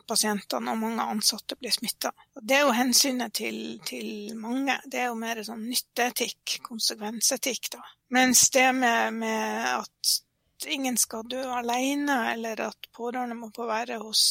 pasientene 0.03 0.73
og 0.73 0.81
mange 0.81 1.05
ansatte 1.13 1.55
blir 1.55 1.71
smitta. 1.71 2.11
Det 2.35 2.57
er 2.57 2.65
jo 2.65 2.73
hensynet 2.75 3.31
til, 3.39 3.59
til, 3.87 4.09
mange. 4.35 4.75
Det 4.83 4.99
er 4.99 5.07
jo 5.07 5.15
mer 5.21 5.39
sånn 5.47 5.63
nytteetikk, 5.69 6.57
konsekvensetikk, 6.67 7.71
da. 7.77 7.81
Mens 8.17 8.43
det 8.51 8.67
med, 8.75 9.21
med 9.23 9.71
at 9.71 10.67
ingen 10.75 10.99
skal 10.99 11.23
dø 11.31 11.47
alene, 11.55 12.17
eller 12.33 12.67
at 12.67 12.91
pårørende 12.91 13.39
må 13.39 13.53
få 13.55 13.69
være 13.71 14.01
hos 14.03 14.25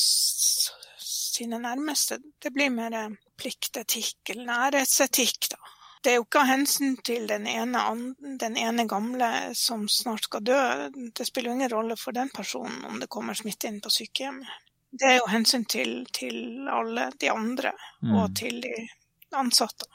sine 1.00 1.64
nærmeste, 1.64 2.20
det 2.44 2.52
blir 2.52 2.68
mer 2.76 3.16
pliktetikk 3.40 4.34
eller 4.36 4.52
nærhetsetikk, 4.52 5.48
da. 5.56 5.73
Det 6.04 6.12
er 6.12 6.18
jo 6.18 6.26
ikke 6.26 6.42
av 6.42 6.50
hensyn 6.50 6.98
til 7.00 7.24
den 7.30 7.46
ene, 7.48 7.80
den 8.40 8.58
ene, 8.60 8.84
gamle 8.88 9.28
som 9.56 9.86
snart 9.88 10.26
skal 10.28 10.42
dø. 10.44 10.60
Det 11.16 11.24
spiller 11.24 11.48
jo 11.48 11.56
ingen 11.56 11.72
rolle 11.72 11.96
for 11.96 12.12
den 12.12 12.28
personen 12.34 12.82
om 12.84 12.98
det 13.00 13.08
kommer 13.12 13.36
smitte 13.38 13.70
inn 13.70 13.80
på 13.80 13.92
sykehjemmet. 13.92 14.50
Det 14.94 15.06
er 15.08 15.16
jo 15.16 15.30
hensyn 15.32 15.64
til, 15.64 16.04
til 16.14 16.68
alle 16.70 17.08
de 17.20 17.30
andre, 17.32 17.72
mm. 18.04 18.12
og 18.20 18.34
til 18.36 18.60
de 18.62 18.74
ansatte. 19.34 19.88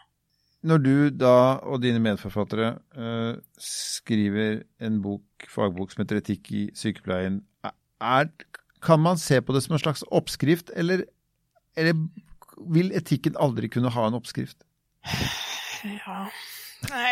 Når 0.66 0.82
du 0.84 0.96
da 1.16 1.36
og 1.62 1.84
dine 1.86 2.02
medforfattere 2.04 2.74
uh, 2.98 3.38
skriver 3.64 4.64
en 4.84 4.98
bok, 5.04 5.46
fagbok 5.48 5.94
som 5.94 6.04
heter 6.04 6.20
'Etikk 6.20 6.52
i 6.52 6.64
sykepleien', 6.76 7.44
er, 8.02 8.28
kan 8.82 9.00
man 9.00 9.22
se 9.22 9.40
på 9.42 9.54
det 9.54 9.64
som 9.64 9.78
en 9.78 9.84
slags 9.86 10.04
oppskrift, 10.12 10.72
eller, 10.76 11.06
eller 11.78 11.94
vil 12.74 12.92
etikken 12.98 13.40
aldri 13.40 13.70
kunne 13.72 13.94
ha 13.94 14.08
en 14.08 14.20
oppskrift? 14.20 14.66
Ja, 15.84 16.26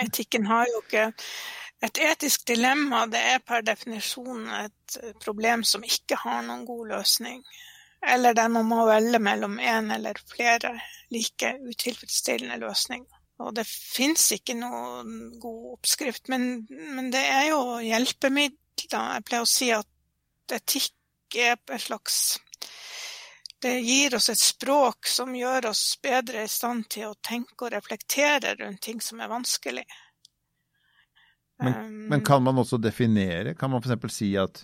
etikken 0.02 0.48
har 0.48 0.68
jo 0.72 0.82
ikke 0.86 1.12
Et 1.86 2.00
etisk 2.02 2.48
dilemma 2.50 3.04
det 3.06 3.20
er 3.22 3.42
per 3.46 3.62
definisjon 3.62 4.48
et 4.50 4.96
problem 5.22 5.62
som 5.62 5.84
ikke 5.86 6.18
har 6.24 6.40
noen 6.42 6.64
god 6.66 6.88
løsning. 6.90 7.44
Eller 8.02 8.34
der 8.34 8.50
man 8.50 8.66
må 8.66 8.88
velge 8.88 9.20
mellom 9.22 9.60
én 9.62 9.92
eller 9.94 10.18
flere 10.32 10.72
like 11.14 11.52
utilfredsstillende 11.70 12.58
løsninger. 12.66 13.20
Og 13.46 13.54
det 13.54 13.68
fins 13.70 14.32
ikke 14.34 14.56
noen 14.58 15.38
god 15.42 15.76
oppskrift, 15.76 16.26
men, 16.34 16.66
men, 16.70 17.12
det 17.14 17.22
er 17.22 17.52
jo 17.52 17.78
hjelpemidler. 17.86 18.58
Jeg 18.82 19.26
pleier 19.26 19.46
å 19.46 19.50
si 19.50 19.70
at 19.74 20.58
etikk 20.58 21.38
er 21.38 21.58
et 21.60 21.82
slags 21.84 22.38
Det 23.62 23.80
gir 23.82 24.16
oss 24.16 24.30
et 24.30 24.40
språk 24.40 25.08
som 25.10 25.34
gjør 25.36 25.72
oss 25.72 25.84
bedre 26.04 26.44
i 26.46 26.50
stand 26.52 26.86
til 26.94 27.10
å 27.10 27.18
tenke 27.26 27.66
og 27.66 27.74
reflektere 27.74 28.54
rundt 28.60 28.84
ting 28.86 29.02
som 29.02 29.22
er 29.24 29.32
vanskelig. 29.32 29.86
Men, 31.64 31.74
um, 31.74 31.96
men 32.12 32.26
kan 32.26 32.44
man 32.46 32.62
også 32.62 32.78
definere? 32.78 33.56
Kan 33.58 33.74
man 33.74 33.82
f.eks. 33.82 34.14
si 34.14 34.30
at 34.38 34.62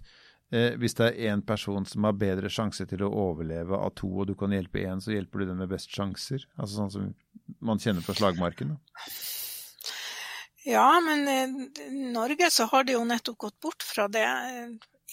eh, 0.54 0.76
hvis 0.78 0.94
det 1.00 1.08
er 1.10 1.34
én 1.34 1.42
person 1.46 1.86
som 1.90 2.06
har 2.06 2.20
bedre 2.22 2.52
sjanse 2.54 2.86
til 2.90 3.02
å 3.02 3.10
overleve 3.10 3.80
av 3.80 3.96
to, 3.98 4.12
og 4.22 4.30
du 4.30 4.36
kan 4.38 4.54
hjelpe 4.54 4.86
én, 4.86 5.02
så 5.02 5.16
hjelper 5.16 5.42
du 5.42 5.50
den 5.50 5.64
med 5.64 5.74
best 5.74 5.90
sjanser? 5.94 6.46
Altså 6.54 6.84
sånn 6.84 6.94
som 6.94 7.10
man 7.66 7.82
kjenner 7.82 8.06
fra 8.06 8.14
slagmarken? 8.20 8.76
Da. 8.76 9.08
Ja, 10.70 11.02
men 11.04 11.26
i 11.28 11.90
Norge 12.14 12.48
så 12.54 12.70
har 12.72 12.86
de 12.86 12.94
jo 12.96 13.04
nettopp 13.08 13.42
gått 13.48 13.60
bort 13.60 13.84
fra 13.84 14.06
det. 14.08 14.28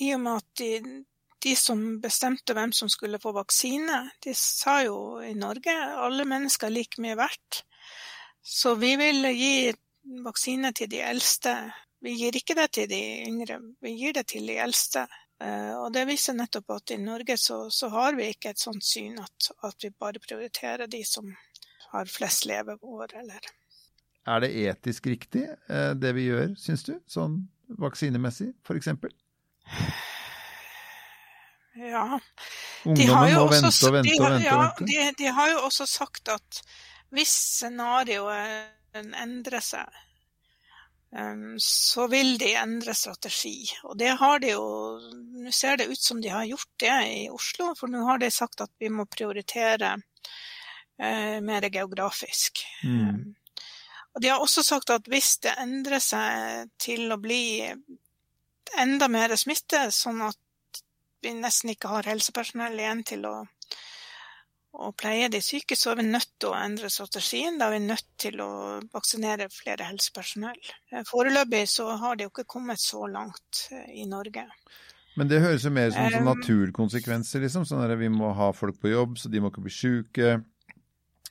I 0.04 0.12
og 0.14 0.20
med 0.22 0.36
at 0.36 0.60
de, 0.60 1.00
de 1.42 1.54
som 1.56 1.82
bestemte 2.02 2.54
hvem 2.56 2.72
som 2.76 2.88
skulle 2.92 3.20
få 3.22 3.32
vaksine, 3.36 4.02
de 4.24 4.34
sa 4.36 4.80
jo 4.84 5.20
i 5.24 5.32
Norge 5.38 5.74
alle 6.04 6.26
mennesker 6.28 6.68
er 6.68 6.76
like 6.76 7.02
mye 7.02 7.16
verdt. 7.18 7.62
Så 8.42 8.74
vi 8.80 8.94
vil 9.00 9.24
gi 9.36 9.70
vaksine 10.24 10.72
til 10.76 10.90
de 10.92 11.00
eldste. 11.04 11.54
Vi 12.00 12.14
gir 12.16 12.36
ikke 12.36 12.56
det 12.56 12.70
til 12.76 12.88
de 12.88 13.00
yngre, 13.28 13.60
vi 13.84 13.96
gir 13.98 14.16
det 14.16 14.26
til 14.32 14.46
de 14.48 14.56
eldste. 14.62 15.04
Eh, 15.40 15.72
og 15.76 15.92
det 15.92 16.06
viser 16.08 16.36
nettopp 16.36 16.74
at 16.76 16.92
i 16.92 16.98
Norge 17.00 17.36
så, 17.40 17.62
så 17.72 17.88
har 17.92 18.16
vi 18.16 18.28
ikke 18.32 18.52
et 18.52 18.60
sånt 18.60 18.84
syn 18.84 19.16
at, 19.20 19.50
at, 19.64 19.76
vi 19.80 19.92
bare 19.92 20.20
prioriterer 20.20 20.90
de 20.90 21.00
som 21.08 21.30
har 21.94 22.10
flest 22.12 22.44
leveår, 22.48 23.16
eller 23.22 23.48
Er 24.28 24.44
det 24.44 24.50
etisk 24.68 25.06
riktig 25.08 25.46
eh, 25.48 25.92
det 25.96 26.12
vi 26.16 26.28
gjør, 26.28 26.52
syns 26.60 26.84
du? 26.84 26.94
Sånn 27.08 27.40
vaksinemessig, 27.80 28.52
f.eks.? 28.66 28.92
Ja. 31.78 32.18
Ungdommen 32.84 33.34
må 33.34 33.46
vente 33.52 33.86
og 33.86 33.94
vente 33.94 34.16
og 34.18 34.26
vente. 34.26 34.46
Ja, 34.46 34.68
de, 34.78 35.00
de 35.18 35.32
har 35.36 35.50
jo 35.52 35.64
også 35.68 35.86
sagt 35.86 36.30
at 36.32 36.62
hvis 37.14 37.32
scenarioet 37.58 38.94
endrer 38.94 39.62
seg 39.62 40.00
um, 41.14 41.54
så 41.62 42.06
vil 42.10 42.36
de 42.38 42.52
endre 42.58 42.94
strategi. 42.94 43.70
Og 43.86 43.98
det 43.98 44.16
har 44.20 44.42
de 44.42 44.54
jo 44.54 44.66
Nå 45.40 45.52
ser 45.54 45.78
det 45.80 45.88
ut 45.90 46.02
som 46.02 46.20
de 46.20 46.30
har 46.30 46.44
gjort 46.44 46.72
det 46.82 46.96
i 47.08 47.28
Oslo, 47.32 47.72
for 47.78 47.90
nå 47.90 48.02
har 48.04 48.20
de 48.20 48.30
sagt 48.34 48.60
at 48.60 48.72
vi 48.78 48.90
må 48.92 49.06
prioritere 49.10 49.94
uh, 49.96 51.38
mer 51.40 51.68
geografisk. 51.70 52.64
Mm. 52.84 53.08
Um, 53.08 53.64
og 54.14 54.22
de 54.22 54.30
har 54.32 54.42
også 54.42 54.62
sagt 54.66 54.90
at 54.90 55.06
hvis 55.08 55.36
det 55.46 55.54
endrer 55.62 56.02
seg 56.02 56.70
til 56.82 57.12
å 57.14 57.18
bli 57.22 57.70
enda 58.78 59.08
mer 59.10 59.36
smitte, 59.38 59.86
sånn 59.94 60.22
at 60.26 60.38
vi 61.22 61.34
nesten 61.38 61.74
ikke 61.74 61.92
har 61.92 62.08
helsepersonell 62.10 62.78
igjen 62.78 63.04
til 63.08 63.26
å 63.28 63.34
å 64.70 64.92
pleie 64.94 65.28
de 65.30 65.40
syke, 65.42 65.76
så 65.76 65.92
er 65.92 66.00
vi 66.00 66.06
nødt 66.06 66.30
til 66.38 66.52
å 66.52 66.58
endre 66.58 66.90
strategien. 66.92 67.58
Da 67.58 67.68
er 67.68 67.76
vi 67.76 67.88
nødt 67.88 68.06
til 68.20 68.40
å 68.44 68.50
vaksinere 68.92 69.48
flere 69.52 69.88
helsepersonell. 69.88 70.60
Eh, 70.92 71.02
foreløpig 71.08 71.64
så 71.70 71.88
har 72.00 72.16
det 72.16 72.28
jo 72.28 72.32
ikke 72.32 72.46
kommet 72.54 72.82
så 72.82 73.06
langt 73.10 73.66
eh, 73.74 73.88
i 74.02 74.06
Norge. 74.08 74.46
Men 75.18 75.30
det 75.30 75.42
høres 75.42 75.66
jo 75.66 75.72
mer 75.74 75.90
som 75.90 76.06
um, 76.06 76.30
naturkonsekvenser, 76.30 77.42
liksom. 77.42 77.66
Sånn 77.66 77.82
at 77.82 77.96
vi 77.98 78.08
må 78.14 78.30
ha 78.36 78.52
folk 78.54 78.78
på 78.80 78.92
jobb, 78.92 79.18
så 79.18 79.28
de 79.28 79.42
må 79.42 79.50
ikke 79.50 79.64
bli 79.66 79.74
syke. 79.74 80.36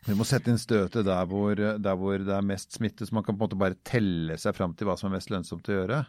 Vi 0.06 0.16
må 0.16 0.28
sette 0.28 0.52
inn 0.52 0.60
støtet 0.60 1.08
der 1.08 1.28
hvor, 1.32 1.56
der 1.56 2.00
hvor 2.00 2.20
det 2.20 2.36
er 2.36 2.46
mest 2.46 2.76
smitte, 2.76 3.08
så 3.08 3.16
man 3.16 3.24
kan 3.24 3.38
på 3.38 3.44
en 3.44 3.48
måte 3.48 3.60
bare 3.60 3.80
telle 3.88 4.36
seg 4.40 4.56
fram 4.58 4.76
til 4.76 4.88
hva 4.88 5.00
som 5.00 5.10
er 5.10 5.18
mest 5.18 5.32
lønnsomt 5.32 5.72
å 5.72 5.80
gjøre. 5.80 6.04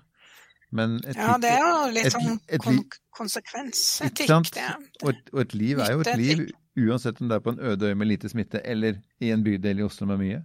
Et, 0.71 1.17
ja, 1.17 1.35
det 1.43 1.51
er 1.51 1.65
jo 1.65 1.87
litt 1.91 2.13
sånn 2.15 2.37
kon 2.63 2.77
konsekvensetikk, 3.19 4.53
det. 4.55 4.69
Og, 5.03 5.17
og, 5.33 5.41
et 5.43 5.55
liv 5.59 5.81
er 5.83 5.97
jo 5.97 6.05
et 6.05 6.21
liv 6.21 6.45
uansett 6.79 7.19
om 7.21 7.29
det 7.29 7.41
er 7.41 7.43
på 7.45 7.55
en 7.57 7.59
øde 7.73 7.91
øy 7.91 7.97
med 7.99 8.07
lite 8.07 8.31
smitte, 8.31 8.63
eller 8.63 9.01
i 9.19 9.33
en 9.35 9.43
bydel 9.45 9.83
i 9.83 9.85
Oslo 9.85 10.07
med 10.07 10.23
mye? 10.23 10.39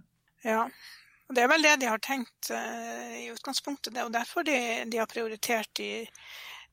Ja, 0.44 0.66
og 1.26 1.34
det 1.34 1.42
er 1.42 1.50
vel 1.50 1.64
det 1.64 1.76
de 1.82 1.88
har 1.90 2.02
tenkt 2.02 2.50
uh, 2.50 3.14
i 3.18 3.30
utgangspunktet. 3.32 3.94
Det 3.94 4.02
er 4.02 4.08
jo 4.08 4.14
derfor 4.14 4.46
de, 4.46 4.58
de 4.90 5.00
har 5.00 5.08
prioritert 5.10 5.70
de, 5.78 6.04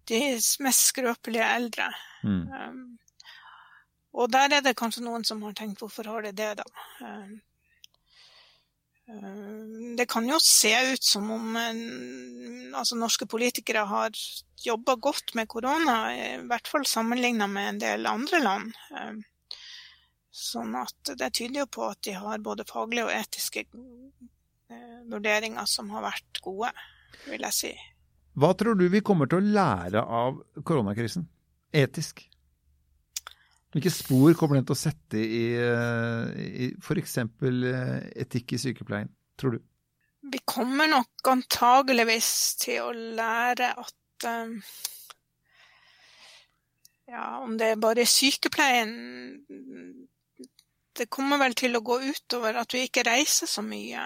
de 0.09 0.19
mest 0.65 0.89
skrøpelige 0.91 1.47
eldre. 1.55 1.89
Mm. 2.23 2.43
Um, 2.49 2.83
og 4.13 4.29
der 4.33 4.59
er 4.59 4.65
det 4.65 4.75
kanskje 4.77 5.05
noen 5.05 5.25
som 5.25 5.41
har 5.45 5.55
tenkt 5.57 5.81
hvorfor 5.81 6.09
har 6.09 6.25
de 6.25 6.35
det, 6.37 6.51
da? 6.61 6.67
Um, 7.01 7.39
det 9.97 10.05
kan 10.09 10.27
jo 10.29 10.37
se 10.39 10.71
ut 10.93 11.03
som 11.03 11.27
om 11.31 11.57
altså, 11.57 12.95
norske 12.95 13.27
politikere 13.27 13.83
har 13.89 14.15
jobba 14.63 14.95
godt 14.95 15.33
med 15.35 15.49
korona, 15.51 15.97
i 16.15 16.37
hvert 16.47 16.69
fall 16.71 16.85
sammenligna 16.87 17.49
med 17.51 17.69
en 17.69 17.81
del 17.83 18.07
andre 18.07 18.39
land. 18.43 18.71
Sånn 20.33 20.73
at 20.79 21.13
det 21.19 21.29
tyder 21.37 21.65
jo 21.65 21.69
på 21.69 21.87
at 21.91 21.99
de 22.07 22.15
har 22.17 22.41
både 22.41 22.65
faglige 22.65 23.05
og 23.05 23.13
etiske 23.13 23.65
eh, 23.67 25.01
vurderinger 25.11 25.67
som 25.69 25.91
har 25.93 26.07
vært 26.07 26.39
gode, 26.41 26.71
vil 27.27 27.45
jeg 27.45 27.57
si. 27.59 27.73
Hva 28.33 28.49
tror 28.57 28.79
du 28.79 28.87
vi 28.89 29.03
kommer 29.05 29.29
til 29.29 29.43
å 29.43 29.53
lære 29.59 30.01
av 30.01 30.39
koronakrisen, 30.65 31.27
etisk? 31.69 32.23
Hvilke 33.73 33.89
spor 33.89 34.35
kommer 34.37 34.59
den 34.59 34.67
til 34.69 34.75
å 34.75 34.77
sette 34.77 35.17
i, 35.17 35.43
eh, 35.57 36.41
i 36.43 36.71
f.eks. 36.77 37.17
Eh, 37.17 37.93
etikk 38.21 38.53
i 38.53 38.61
sykepleien, 38.61 39.09
tror 39.39 39.57
du? 39.57 39.63
Vi 40.33 40.39
kommer 40.47 40.87
nok 40.91 41.29
antageligvis 41.33 42.31
til 42.61 42.85
å 42.85 42.91
lære 42.93 43.73
at 43.81 44.27
um, 44.29 44.53
ja, 47.09 47.25
om 47.41 47.57
det 47.59 47.73
er 47.73 47.81
bare 47.81 48.05
sykepleien 48.07 48.93
det 50.97 51.09
kommer 51.09 51.41
vel 51.41 51.55
til 51.57 51.75
å 51.75 51.83
gå 51.85 51.99
utover 52.05 52.57
at 52.61 52.73
vi 52.75 52.85
ikke 52.87 53.05
reiser 53.07 53.49
så 53.49 53.63
mye. 53.65 54.05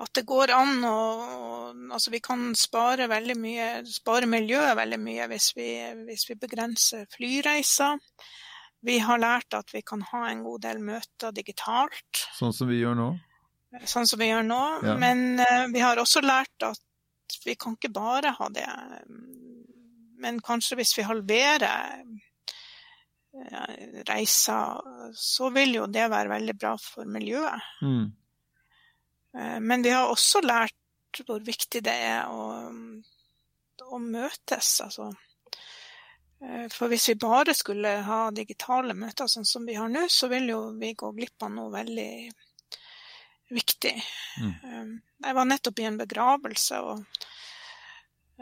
At 0.00 0.12
det 0.16 0.24
går 0.28 0.54
an 0.56 0.84
å 0.88 0.98
Altså, 1.92 2.10
vi 2.12 2.22
kan 2.24 2.54
spare 2.56 3.04
veldig 3.10 3.34
mye, 3.36 3.66
spare 3.88 4.28
miljøet 4.28 4.76
veldig 4.78 4.98
mye 5.00 5.26
hvis 5.28 5.50
vi, 5.56 5.66
hvis 6.06 6.24
vi 6.30 6.36
begrenser 6.40 7.04
flyreiser. 7.12 7.98
Vi 8.82 8.94
har 9.04 9.20
lært 9.20 9.56
at 9.56 9.74
vi 9.74 9.82
kan 9.84 10.00
ha 10.08 10.22
en 10.30 10.40
god 10.46 10.62
del 10.64 10.80
møter 10.84 11.34
digitalt. 11.36 12.22
Sånn 12.38 12.54
som 12.56 12.70
vi 12.70 12.80
gjør 12.80 12.96
nå? 12.96 13.08
Sånn 13.88 14.08
som 14.08 14.20
vi 14.20 14.30
gjør 14.30 14.46
nå. 14.46 14.62
Ja. 14.88 14.96
Men 15.00 15.40
uh, 15.40 15.66
vi 15.72 15.84
har 15.84 16.00
også 16.00 16.24
lært 16.24 16.64
at 16.64 17.36
vi 17.44 17.56
kan 17.60 17.76
ikke 17.76 17.92
bare 17.92 18.32
ha 18.38 18.48
det. 18.52 18.66
Men 20.22 20.40
kanskje 20.44 20.80
hvis 20.80 20.96
vi 20.96 21.06
halverer 21.08 22.00
uh, 23.36 23.76
reiser, 24.08 25.12
så 25.12 25.52
vil 25.52 25.76
jo 25.82 25.86
det 25.92 26.08
være 26.12 26.32
veldig 26.38 26.56
bra 26.56 26.74
for 26.80 27.08
miljøet. 27.08 27.70
Mm. 27.84 28.10
Uh, 29.36 29.58
men 29.60 29.84
vi 29.84 29.94
har 29.94 30.10
også 30.10 30.42
lært 30.44 30.76
hvor 31.26 31.42
viktig 31.44 31.82
det 31.84 31.92
er 31.92 32.30
å, 32.32 32.70
å 33.84 33.98
møtes, 34.00 34.78
altså. 34.84 35.12
For 36.74 36.90
hvis 36.90 37.04
vi 37.12 37.14
bare 37.22 37.52
skulle 37.54 37.90
ha 38.02 38.22
digitale 38.34 38.96
møter 38.98 39.28
sånn 39.30 39.46
som 39.46 39.66
vi 39.68 39.76
har 39.78 39.86
nå, 39.92 40.08
så 40.10 40.26
vil 40.32 40.48
jo 40.50 40.62
vi 40.74 40.88
gå 40.98 41.12
glipp 41.14 41.44
av 41.46 41.52
noe 41.54 41.70
veldig 41.70 42.14
viktig. 43.54 43.92
Mm. 44.40 44.96
Jeg 45.22 45.36
var 45.38 45.46
nettopp 45.46 45.78
i 45.78 45.86
en 45.86 46.00
begravelse 46.00 46.80
og 46.82 47.04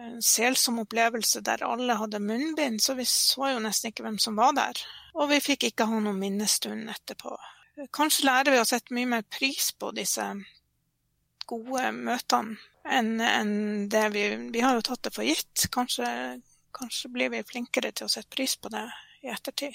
en 0.00 0.20
selsom 0.24 0.80
opplevelse 0.80 1.42
der 1.44 1.64
alle 1.66 1.98
hadde 2.00 2.22
munnbind, 2.24 2.80
så 2.82 2.94
vi 2.96 3.04
så 3.08 3.52
jo 3.52 3.62
nesten 3.62 3.90
ikke 3.90 4.06
hvem 4.06 4.18
som 4.22 4.38
var 4.38 4.54
der. 4.56 4.80
Og 5.18 5.28
vi 5.34 5.40
fikk 5.44 5.68
ikke 5.68 5.88
ha 5.90 6.00
noen 6.00 6.20
minnestund 6.20 6.88
etterpå. 6.92 7.34
Kanskje 7.96 8.28
lærer 8.28 8.54
vi 8.54 8.62
å 8.62 8.68
sette 8.68 8.96
mye 8.96 9.08
mer 9.16 9.28
pris 9.28 9.70
på 9.76 9.92
disse 9.96 10.24
gode 11.50 11.90
møtene 11.96 12.56
enn 12.90 13.10
en 13.20 13.50
det 13.92 14.06
vi 14.14 14.22
Vi 14.54 14.62
har 14.64 14.78
jo 14.78 14.82
tatt 14.86 15.02
det 15.06 15.12
for 15.14 15.26
gitt. 15.26 15.66
Kanskje, 15.74 16.06
kanskje 16.74 17.10
blir 17.12 17.30
vi 17.34 17.42
flinkere 17.46 17.90
til 17.92 18.06
å 18.06 18.10
sette 18.12 18.30
pris 18.34 18.54
på 18.56 18.70
det 18.72 18.86
i 19.26 19.28
ettertid. 19.34 19.74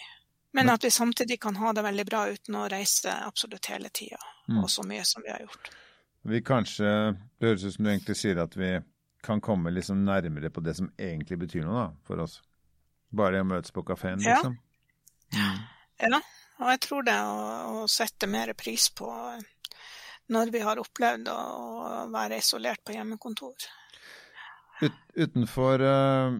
Men 0.56 0.70
at 0.72 0.84
vi 0.88 0.90
samtidig 0.90 1.38
kan 1.44 1.56
ha 1.60 1.74
det 1.76 1.84
veldig 1.84 2.06
bra 2.08 2.22
uten 2.32 2.56
å 2.56 2.68
reise 2.72 3.12
absolutt 3.28 3.66
hele 3.74 3.90
tida, 3.92 4.18
Mm. 4.48 4.60
og 4.64 4.70
så 4.70 4.84
mye 4.88 5.04
som 5.06 5.24
vi 5.26 5.32
har 5.34 5.40
gjort. 5.42 5.70
Vi 6.24 6.40
kanskje, 6.42 6.90
Det 7.40 7.48
høres 7.48 7.64
ut 7.66 7.74
som 7.76 7.84
du 7.86 7.90
egentlig 7.92 8.16
sier 8.16 8.38
at 8.44 8.54
vi 8.56 8.80
kan 9.24 9.42
komme 9.42 9.72
liksom 9.74 10.04
nærmere 10.06 10.50
på 10.54 10.64
det 10.64 10.76
som 10.78 10.88
egentlig 10.98 11.38
betyr 11.40 11.66
noe 11.66 11.74
da, 11.88 11.92
for 12.06 12.22
oss. 12.22 12.42
Bare 13.12 13.42
å 13.42 13.46
møtes 13.46 13.72
på 13.74 13.84
kafeen, 13.84 14.22
Ja. 14.22 14.36
liksom. 14.36 14.58
Mm. 15.34 15.60
Ja, 16.00 16.22
og 16.60 16.70
jeg 16.72 16.80
tror 16.82 17.04
det 17.04 17.14
å, 17.20 17.84
å 17.84 17.88
sette 17.90 18.28
mer 18.28 18.54
pris 18.54 18.90
på 18.90 19.10
når 20.32 20.52
vi 20.54 20.62
har 20.64 20.82
opplevd 20.82 21.30
å, 21.32 21.40
være 22.14 22.40
isolert 22.42 22.82
på 22.86 22.96
hjemmekontor. 22.96 23.68
Ut, 24.82 24.96
utenfor 25.16 25.84
uh, 25.86 26.36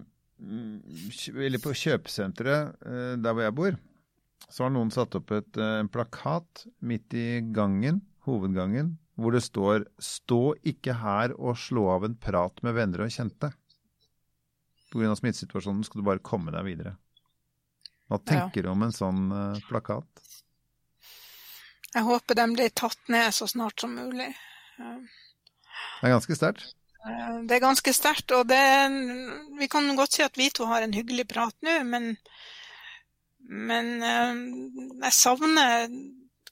Eller 1.32 1.62
på 1.62 1.72
kjøpesenteret 1.72 2.74
uh, 2.84 3.14
der 3.22 3.32
hvor 3.32 3.46
jeg 3.46 3.56
bor, 3.56 3.78
så 4.50 4.66
har 4.66 4.74
noen 4.74 4.92
satt 4.94 5.16
opp 5.18 5.32
et, 5.36 5.52
uh, 5.56 5.78
en 5.80 5.90
plakat 5.92 6.66
midt 6.84 7.16
i 7.16 7.26
gangen, 7.56 8.02
hovedgangen, 8.26 8.96
hvor 9.16 9.32
det 9.32 9.46
står 9.46 9.86
'Stå 9.96 10.56
ikke 10.66 10.98
her 11.00 11.32
og 11.38 11.56
slå 11.56 11.86
av 11.94 12.04
en 12.04 12.18
prat 12.20 12.62
med 12.66 12.76
venner 12.76 13.06
og 13.06 13.14
kjente'. 13.14 13.54
Pga. 14.92 15.14
smittesituasjonen 15.16 15.84
skal 15.84 16.02
du 16.02 16.06
bare 16.06 16.22
komme 16.22 16.52
deg 16.52 16.66
videre. 16.66 16.96
Hva 18.06 18.20
tenker 18.22 18.62
du 18.62 18.68
om 18.70 18.84
en 18.86 18.94
sånn 18.94 19.32
plakat? 19.66 20.06
Jeg 21.96 22.04
håper 22.04 22.36
den 22.36 22.52
blir 22.52 22.72
tatt 22.76 23.08
ned 23.08 23.32
så 23.32 23.48
snart 23.48 23.80
som 23.80 23.94
mulig. 23.96 24.28
Det 24.76 26.04
er 26.04 26.12
ganske 26.12 26.36
sterkt. 26.36 26.74
Det 27.46 27.54
er 27.54 27.62
ganske 27.62 27.92
sterkt, 27.94 28.32
og 28.34 28.48
det 28.50 28.60
Vi 29.60 29.68
kan 29.70 29.88
godt 29.96 30.16
si 30.16 30.24
at 30.26 30.36
vi 30.36 30.50
to 30.50 30.66
har 30.68 30.82
en 30.82 30.92
hyggelig 30.96 31.28
prat 31.30 31.54
nå, 31.64 31.78
men, 31.88 32.16
men 33.38 33.92
jeg 34.02 35.12
savner 35.14 35.86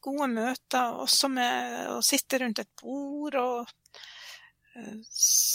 gode 0.05 0.29
møter, 0.33 0.97
også 1.01 1.29
med 1.33 1.79
å 1.93 2.01
sitte 2.05 2.41
rundt 2.41 2.63
et 2.63 2.71
bord 2.81 3.37
og 3.41 3.73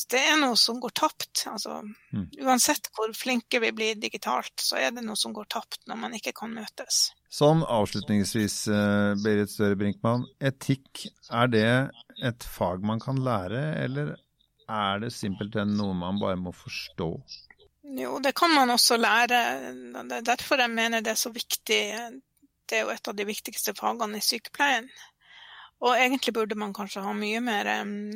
Det 0.09 0.19
er 0.19 0.37
noe 0.39 0.55
som 0.55 0.77
går 0.79 0.93
tapt. 0.95 1.41
Altså, 1.51 1.81
mm. 2.13 2.27
Uansett 2.45 2.87
hvor 2.95 3.11
flinke 3.17 3.59
vi 3.59 3.73
blir 3.75 3.97
digitalt, 3.99 4.53
så 4.63 4.77
er 4.79 4.93
det 4.95 5.03
noe 5.03 5.19
som 5.19 5.33
går 5.35 5.49
tapt 5.51 5.81
når 5.89 5.99
man 6.05 6.15
ikke 6.15 6.31
kan 6.37 6.53
møtes. 6.55 7.09
Sånn 7.29 7.61
avslutningsvis, 7.61 8.55
Berit 9.21 9.51
Støre 9.53 9.77
Brinkmann. 9.77 10.25
Etikk, 10.41 11.05
er 11.29 11.51
det 11.53 11.67
et 12.25 12.45
fag 12.57 12.81
man 12.81 13.01
kan 13.03 13.21
lære, 13.21 13.61
eller 13.83 14.15
er 14.69 15.03
det 15.03 15.11
simpelthen 15.13 15.75
noe 15.77 15.93
man 15.97 16.17
bare 16.21 16.39
må 16.41 16.53
forstå? 16.53 17.09
Jo, 17.99 18.17
det 18.21 18.33
kan 18.37 18.51
man 18.53 18.73
også 18.73 18.97
lære. 18.97 19.37
Det 20.09 20.17
er 20.19 20.25
derfor 20.25 20.61
jeg 20.61 20.73
mener 20.73 21.05
det 21.05 21.13
er 21.13 21.21
så 21.21 21.31
viktig. 21.33 21.79
Det 22.69 22.77
er 22.77 22.83
jo 22.85 22.91
et 22.93 23.07
av 23.09 23.15
de 23.17 23.25
viktigste 23.25 23.73
fagene 23.77 24.19
i 24.19 24.25
sykepleien. 24.25 24.89
Og 25.85 25.95
egentlig 25.95 26.33
burde 26.35 26.57
man 26.59 26.73
kanskje 26.75 27.05
ha 27.05 27.13
mye 27.15 27.39
mer 27.41 27.69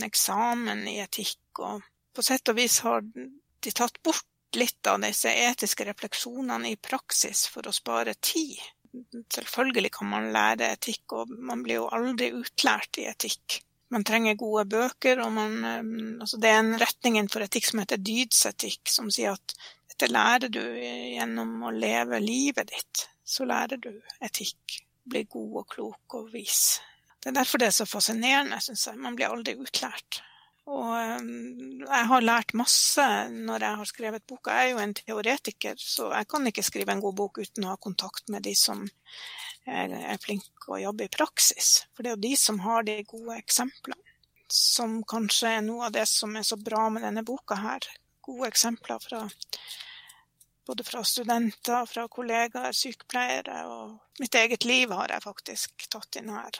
eksamen 0.05 0.85
i 0.89 0.99
etikk. 1.05 1.39
Og 1.63 1.81
på 2.13 2.25
sett 2.25 2.49
og 2.49 2.59
vis 2.59 2.81
har 2.85 3.01
de 3.05 3.73
tatt 3.73 3.97
bort 4.05 4.57
litt 4.57 4.85
av 4.85 5.01
disse 5.01 5.31
etiske 5.31 5.85
refleksjonene 5.87 6.73
i 6.73 6.77
praksis 6.77 7.47
for 7.49 7.65
å 7.65 7.73
spare 7.73 8.13
tid. 8.21 8.59
Selvfølgelig 9.33 9.91
kan 9.95 10.09
man 10.09 10.31
lære 10.33 10.71
etikk, 10.75 11.15
og 11.17 11.31
man 11.33 11.63
blir 11.65 11.81
jo 11.81 11.91
aldri 11.95 12.31
utlært 12.37 12.99
i 13.01 13.07
etikk. 13.09 13.59
Man 13.93 14.05
trenger 14.05 14.37
gode 14.39 14.65
bøker, 14.69 15.21
og 15.21 15.31
man, 15.35 15.57
altså 16.21 16.39
det 16.41 16.49
er 16.49 16.61
en 16.61 16.77
retning 16.81 17.17
innenfor 17.17 17.45
etikk 17.45 17.69
som 17.69 17.81
heter 17.83 18.01
dydsetikk, 18.01 18.89
som 18.89 19.11
sier 19.13 19.35
at 19.37 19.55
dette 19.91 20.09
lærer 20.09 20.49
du 20.49 20.61
gjennom 20.61 21.67
å 21.67 21.73
leve 21.73 22.21
livet 22.23 22.71
ditt. 22.73 23.05
Så 23.23 23.45
lærer 23.49 23.81
du 23.81 23.91
etikk. 24.23 24.81
Blir 25.03 25.27
god 25.29 25.59
og 25.61 25.67
klok 25.69 26.15
og 26.17 26.29
vis. 26.33 26.79
Det 27.19 27.29
er 27.31 27.37
derfor 27.37 27.59
det 27.59 27.69
er 27.69 27.75
så 27.75 27.85
fascinerende, 27.87 28.57
syns 28.63 28.87
jeg. 28.87 28.99
Man 28.99 29.17
blir 29.19 29.31
aldri 29.31 29.57
utlært. 29.59 30.21
Og 30.71 30.93
jeg 30.95 32.07
har 32.07 32.23
lært 32.23 32.53
masse 32.55 33.05
når 33.33 33.65
jeg 33.65 33.79
har 33.81 33.89
skrevet 33.89 34.27
boka. 34.29 34.53
Jeg 34.55 34.69
er 34.69 34.71
jo 34.71 34.83
en 34.83 34.95
teoretiker, 34.95 35.75
så 35.79 36.11
jeg 36.13 36.29
kan 36.31 36.47
ikke 36.47 36.63
skrive 36.63 36.95
en 36.95 37.03
god 37.03 37.17
bok 37.19 37.41
uten 37.43 37.67
å 37.67 37.73
ha 37.73 37.81
kontakt 37.81 38.31
med 38.31 38.45
de 38.47 38.55
som 38.55 38.85
er 39.67 40.19
flinke 40.23 40.71
å 40.71 40.79
jobbe 40.79 41.07
i 41.07 41.11
praksis. 41.11 41.83
For 41.91 42.03
det 42.03 42.13
er 42.13 42.17
jo 42.17 42.25
de 42.27 42.33
som 42.39 42.61
har 42.63 42.87
de 42.87 42.97
gode 43.07 43.37
eksemplene. 43.39 43.99
Som 44.53 45.01
kanskje 45.09 45.55
er 45.57 45.63
noe 45.65 45.87
av 45.87 45.95
det 45.95 46.05
som 46.07 46.35
er 46.37 46.45
så 46.47 46.59
bra 46.61 46.85
med 46.93 47.03
denne 47.03 47.23
boka 47.27 47.57
her. 47.59 47.87
Gode 48.23 48.51
eksempler 48.51 49.01
fra 49.03 49.23
både 50.67 50.83
fra 50.87 51.03
studenter, 51.03 51.85
fra 51.89 52.05
kollegaer, 52.07 52.71
sykepleiere 52.71 53.63
og 53.67 54.21
mitt 54.21 54.35
eget 54.39 54.63
liv 54.63 54.93
har 54.95 55.11
jeg 55.11 55.25
faktisk 55.25 55.87
tatt 55.91 56.21
inn 56.21 56.31
her. 56.31 56.59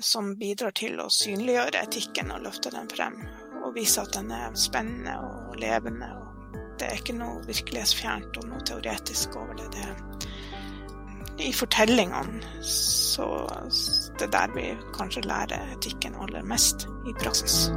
Som 0.00 0.34
bidrar 0.40 0.74
til 0.76 0.98
å 1.00 1.08
synliggjøre 1.12 1.84
etikken 1.86 2.32
og 2.34 2.42
løfte 2.44 2.72
den 2.74 2.88
frem. 2.90 3.16
Og 3.64 3.74
vise 3.76 4.02
at 4.02 4.14
den 4.16 4.32
er 4.34 4.54
spennende 4.58 5.16
og 5.22 5.56
levende. 5.60 6.08
Det 6.80 6.88
er 6.88 7.00
ikke 7.00 7.16
noe 7.18 7.42
virkelighetsfjernt 7.46 8.40
og 8.40 8.48
noe 8.50 8.64
teoretisk 8.66 9.36
over 9.36 9.58
det. 9.60 9.68
det 9.76 11.44
I 11.44 11.52
fortellingene 11.56 12.40
så 12.66 13.28
det 14.18 14.26
er 14.28 14.32
der 14.34 14.56
vi 14.56 14.66
kanskje 14.96 15.26
lærer 15.28 15.74
etikken 15.76 16.16
aller 16.20 16.44
mest 16.44 16.88
i 17.08 17.14
praksis. 17.20 17.68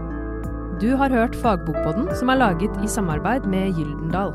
Du 0.82 0.96
har 1.00 1.14
hørt 1.14 1.36
Fagbokpodden, 1.36 2.10
som 2.18 2.32
er 2.34 2.42
laget 2.42 2.80
i 2.84 2.90
samarbeid 2.92 3.46
med 3.48 3.78
Gyldendal. 3.78 4.34